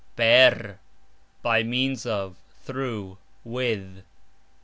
per: 0.15 0.79
by 1.43 1.61
means 1.61 2.07
of, 2.07 2.35
through, 2.65 3.19
with. 3.43 4.03